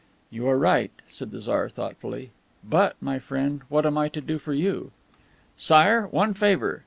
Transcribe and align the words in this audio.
"You 0.31 0.47
are 0.47 0.57
right," 0.57 0.89
said 1.07 1.29
the 1.29 1.39
Tsar 1.39 1.69
thoughtfully. 1.69 2.31
"But, 2.67 2.95
my 3.01 3.19
friend, 3.19 3.61
what 3.69 3.85
am 3.85 3.99
I 3.99 4.09
to 4.09 4.19
do 4.21 4.39
for 4.39 4.55
you?" 4.55 4.89
"Sire, 5.55 6.07
one 6.07 6.33
favor. 6.33 6.79